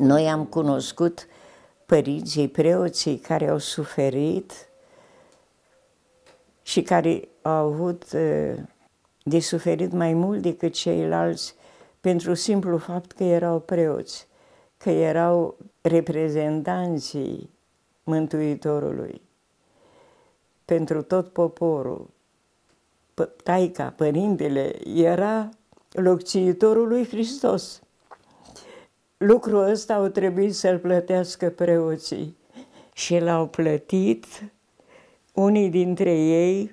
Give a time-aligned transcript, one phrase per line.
[0.00, 1.26] Noi am cunoscut
[1.86, 4.68] părinții, preoții care au suferit
[6.62, 8.10] și care au avut
[9.22, 11.54] de suferit mai mult decât ceilalți
[12.00, 14.28] pentru simplu fapt că erau preoți,
[14.76, 17.50] că erau reprezentanții
[18.04, 19.20] Mântuitorului
[20.64, 22.10] pentru tot poporul.
[23.42, 25.48] Taica, părintele, era
[25.92, 27.82] locțiitorul lui Hristos.
[29.16, 32.36] Lucrul ăsta au trebuit să-l plătească preoții
[32.92, 34.26] și l-au plătit
[35.34, 36.70] unii dintre ei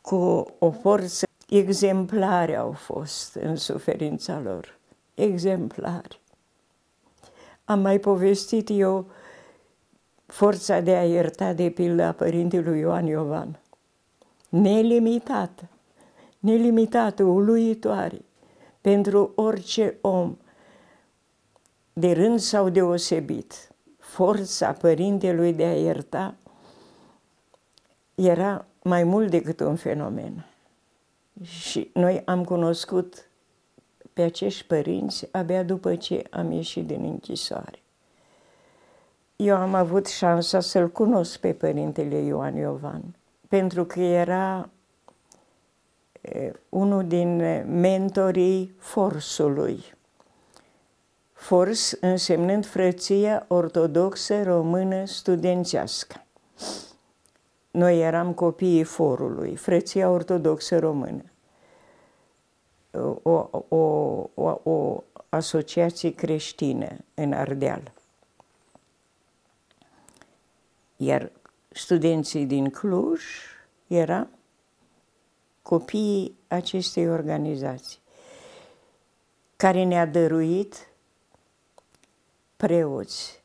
[0.00, 4.78] cu o forță exemplare au fost în suferința lor.
[5.14, 6.20] Exemplari.
[7.64, 9.06] Am mai povestit eu
[10.26, 13.58] forța de a ierta de pildă a părintelui Ioan Iovan.
[14.48, 15.68] Nelimitată,
[16.38, 18.24] nelimitată, uluitoare
[18.80, 20.36] pentru orice om
[21.92, 23.68] de rând sau deosebit.
[23.98, 26.34] Forța părintelui de a ierta
[28.14, 30.46] era mai mult decât un fenomen.
[31.42, 33.28] Și noi am cunoscut
[34.12, 37.82] pe acești părinți abia după ce am ieșit din închisoare.
[39.36, 43.02] Eu am avut șansa să-l cunosc pe părintele Ioan Iovan,
[43.48, 44.68] pentru că era
[46.68, 47.36] unul din
[47.80, 49.84] mentorii forsului.
[51.32, 56.24] Fors însemnând frăția ortodoxă română studențească.
[57.70, 61.22] Noi eram copiii forului, frăția ortodoxă română.
[63.22, 67.92] O, o, o, o asociație creștină în Ardeal.
[70.96, 71.32] Iar
[71.68, 73.22] studenții din Cluj
[73.86, 74.28] erau
[75.62, 77.98] copiii acestei organizații,
[79.56, 80.88] care ne-a dăruit
[82.56, 83.42] preoți,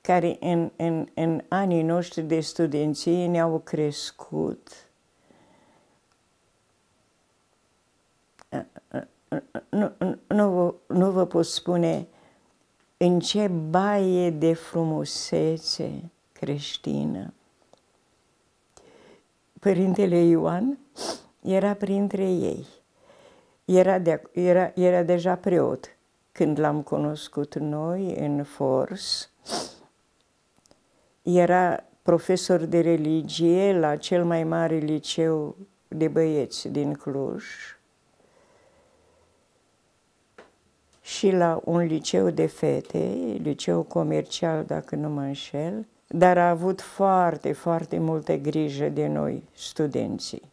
[0.00, 4.90] care în, în, în anii noștri de studenție ne-au crescut
[9.68, 9.92] nu,
[10.26, 12.06] nu, vă, nu vă pot spune
[12.96, 17.32] în ce baie de frumusețe creștină.
[19.60, 20.78] Părintele Ioan
[21.42, 22.66] era printre ei.
[23.64, 25.96] Era, de, era, era deja preot
[26.32, 29.30] când l-am cunoscut noi în Fors.
[31.36, 35.56] Era profesor de religie la cel mai mare liceu
[35.88, 37.44] de băieți din Cluj
[41.00, 42.98] și la un liceu de fete,
[43.42, 49.42] liceu comercial, dacă nu mă înșel, dar a avut foarte, foarte multe grijă de noi,
[49.52, 50.52] studenții.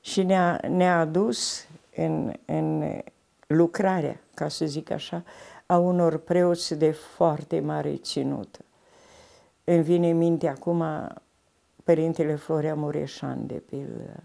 [0.00, 1.66] Și ne-a, ne-a adus
[1.96, 2.98] în, în
[3.46, 5.24] lucrarea, ca să zic așa,
[5.66, 8.64] a unor preoți de foarte mare ținută.
[9.64, 10.84] Îmi vine în minte acum
[11.84, 14.22] Părintele Florea Mureșan, de pildă,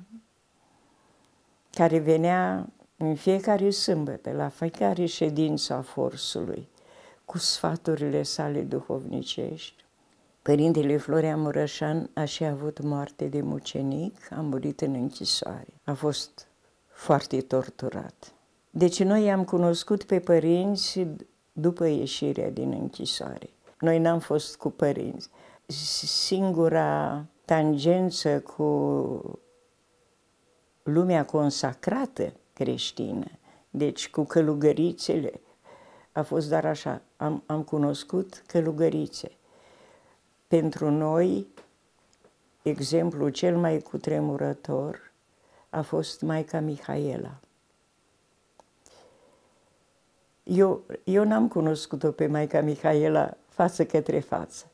[1.71, 6.69] care venea în fiecare sâmbătă, la fiecare ședință a forsului,
[7.25, 9.85] cu sfaturile sale duhovnicești.
[10.41, 15.73] Părintele Florea Mureșan a și avut moarte de mucenic, a murit în închisoare.
[15.83, 16.47] A fost
[16.87, 18.33] foarte torturat.
[18.69, 21.07] Deci noi am cunoscut pe părinți
[21.51, 23.49] după ieșirea din închisoare.
[23.79, 25.29] Noi n-am fost cu părinți.
[25.65, 29.39] Singura tangență cu
[30.83, 33.25] lumea consacrată creștină,
[33.69, 35.41] deci cu călugărițele,
[36.11, 37.01] a fost doar așa.
[37.17, 39.31] Am, am cunoscut călugărițe.
[40.47, 41.47] Pentru noi,
[42.61, 45.11] exemplul cel mai cutremurător
[45.69, 47.39] a fost Maica Mihaela.
[50.43, 54.65] Eu, eu n-am cunoscut-o pe Maica Mihaela față către față,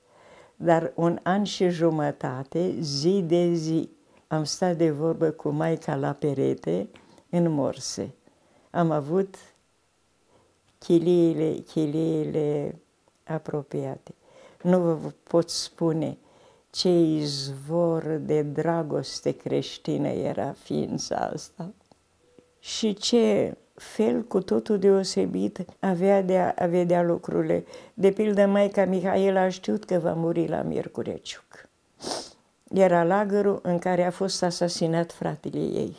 [0.55, 3.89] dar un an și jumătate, zi de zi,
[4.27, 6.87] am stat de vorbă cu Maica la perete
[7.29, 8.13] în morse.
[8.69, 9.35] Am avut
[10.77, 12.75] chiliile, chiliile
[13.23, 14.13] apropiate.
[14.61, 16.17] Nu vă pot spune
[16.69, 21.73] ce izvor de dragoste creștină era ființa asta
[22.59, 27.65] și ce fel cu totul deosebit avea de a, a vedea lucrurile.
[27.93, 31.69] De pildă, Maica Mihaela a știut că va muri la Miercurea Ciuc.
[32.73, 35.95] Era lagărul în care a fost asasinat fratele ei.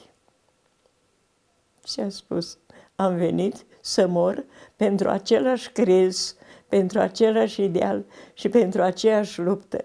[1.87, 2.59] Și a spus,
[2.97, 4.45] am venit să mor
[4.77, 6.37] pentru același crez,
[6.69, 8.05] pentru același ideal
[8.35, 9.85] și pentru aceeași luptă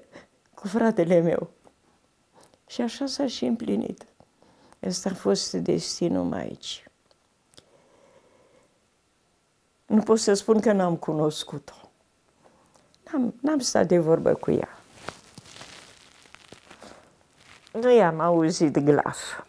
[0.53, 1.49] cu fratele meu.
[2.67, 4.05] Și așa s-a și împlinit.
[4.83, 6.88] Ăsta a fost destinul Maicii.
[9.89, 11.73] Nu pot să spun că n-am cunoscut-o.
[13.05, 14.79] N-am, n-am stat de vorbă cu ea.
[17.73, 19.45] Nu i-am auzit glasul.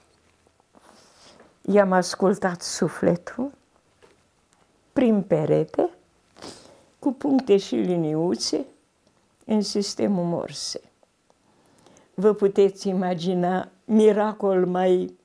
[1.60, 3.52] I-am ascultat sufletul
[4.92, 5.90] prin perete,
[6.98, 8.64] cu puncte și liniuțe,
[9.44, 10.81] în sistemul Morse.
[12.14, 15.19] Vă puteți imagina miracol mai,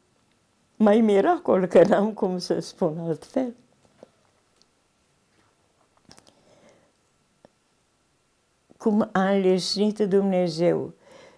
[0.76, 3.54] mai miracol, că n-am cum să spun altfel.
[8.78, 10.94] Cum a înlesnit Dumnezeu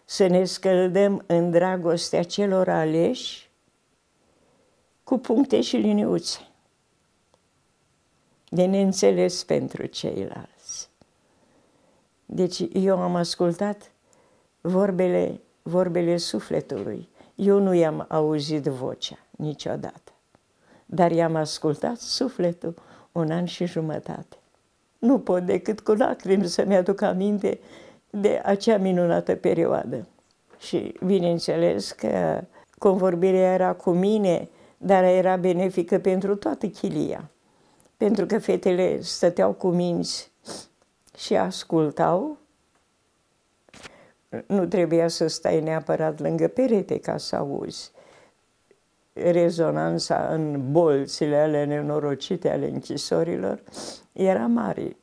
[0.05, 3.49] să ne scăldăm în dragostea celor aleși
[5.03, 6.47] cu puncte și liniuțe
[8.49, 10.89] de neînțeles pentru ceilalți.
[12.25, 13.91] Deci eu am ascultat
[14.61, 17.09] vorbele, vorbele sufletului.
[17.35, 20.11] Eu nu i-am auzit vocea niciodată,
[20.85, 22.73] dar i-am ascultat sufletul
[23.11, 24.37] un an și jumătate.
[24.99, 27.59] Nu pot decât cu lacrimi să-mi aduc aminte
[28.09, 30.07] de acea minunată perioadă.
[30.59, 32.43] Și bineînțeles că
[32.77, 37.29] convorbirea era cu mine, dar era benefică pentru toată chilia.
[37.97, 40.31] Pentru că fetele stăteau cu minți
[41.17, 42.37] și ascultau.
[44.45, 47.91] Nu trebuia să stai neapărat lângă perete ca să auzi.
[49.21, 53.63] Rezonanța în bolțile ale nenorocite ale închisorilor
[54.13, 54.97] era mare.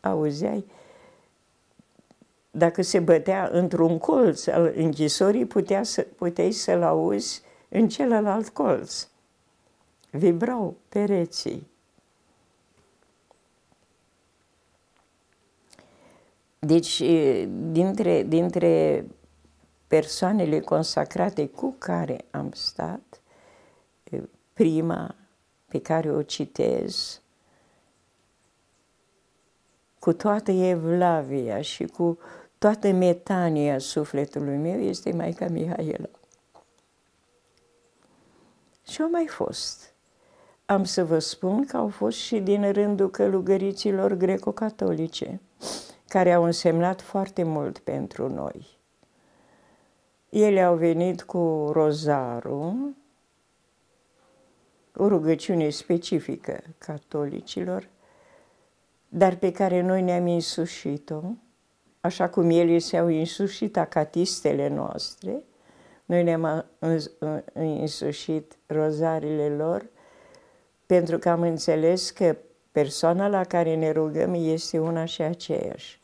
[0.00, 0.66] Auzeai?
[2.50, 9.06] Dacă se bătea într-un colț al închisorii, putea să, puteai să-l auzi în celălalt colț.
[10.10, 11.70] Vibrau pereții.
[16.58, 17.02] Deci,
[17.48, 19.04] dintre, dintre
[19.86, 23.21] persoanele consacrate cu care am stat,
[24.52, 25.14] prima
[25.68, 27.20] pe care o citez,
[29.98, 32.18] cu toată evlavia și cu
[32.58, 36.08] toată metania sufletului meu, este Maica Mihaela.
[38.88, 39.94] Și au mai fost.
[40.66, 45.40] Am să vă spun că au fost și din rândul călugăriților greco-catolice
[46.08, 48.78] care au însemnat foarte mult pentru noi.
[50.28, 52.94] Ele au venit cu rozarul,
[54.96, 57.88] o rugăciune specifică catolicilor,
[59.08, 61.20] dar pe care noi ne-am însușit-o,
[62.00, 65.42] așa cum ele se-au însușit acatistele noastre,
[66.04, 66.66] noi ne-am
[67.52, 69.86] însușit rozarele lor,
[70.86, 72.36] pentru că am înțeles că
[72.72, 76.00] persoana la care ne rugăm este una și aceeași.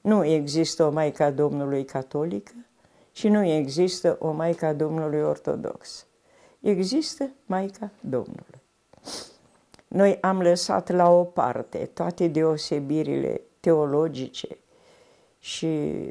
[0.00, 2.52] Nu există o Maica Domnului catolică
[3.12, 6.06] și nu există o Maica Domnului ortodox.
[6.60, 8.60] Există Maica Domnului.
[9.88, 14.58] Noi am lăsat la o parte toate deosebirile teologice
[15.38, 16.10] și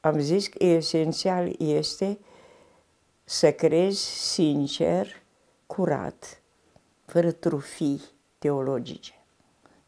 [0.00, 2.18] am zis că esențial este
[3.24, 5.22] să crezi sincer,
[5.66, 6.40] curat,
[7.04, 8.02] fără trufii
[8.38, 9.16] teologice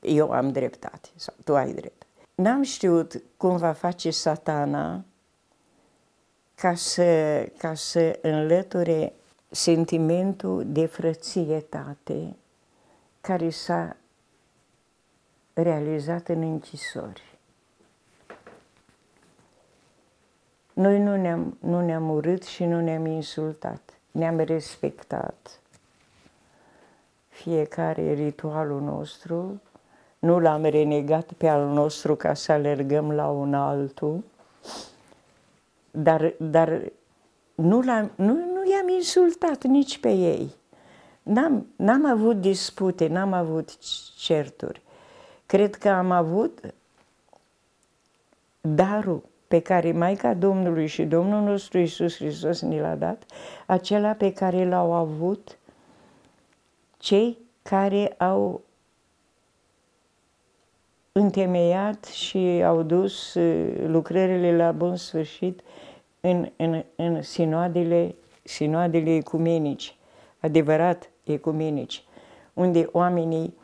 [0.00, 2.06] eu am dreptate sau tu ai dreptate.
[2.34, 5.04] N-am știut cum va face satana
[6.60, 7.04] ca să,
[7.58, 9.12] ca să înlăture
[9.50, 12.36] sentimentul de frățietate
[13.20, 13.96] care s-a
[15.52, 17.22] realizat în închisori.
[20.72, 25.60] Noi nu ne-am, nu ne-am urât și nu ne-am insultat, ne-am respectat.
[27.28, 29.60] Fiecare ritualul nostru
[30.18, 34.24] nu l-am renegat pe al nostru ca să alergăm la un altul,
[35.90, 36.82] dar, dar
[37.54, 37.82] nu,
[38.16, 40.50] nu, nu i-am insultat nici pe ei.
[41.22, 43.78] N-am, n-am avut dispute, n-am avut
[44.16, 44.82] certuri.
[45.46, 46.74] Cred că am avut
[48.60, 53.22] darul pe care Maica Domnului și Domnul nostru Isus Hristos ni l-a dat,
[53.66, 55.58] acela pe care l-au avut
[56.98, 58.62] cei care au
[61.18, 65.60] întemeiat și au dus uh, lucrările la bun sfârșit
[66.20, 69.96] în, în, în sinoadele, sinoadele ecumenici,
[70.40, 72.04] adevărat ecumenici,
[72.54, 73.56] unde oamenii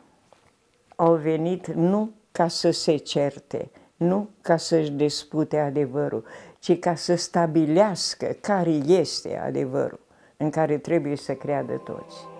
[0.95, 6.23] au venit nu ca să se certe, nu ca să-și dispute adevărul,
[6.59, 9.99] ci ca să stabilească care este adevărul
[10.37, 12.34] în care trebuie să creadă toți.